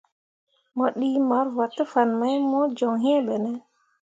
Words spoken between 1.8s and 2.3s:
fan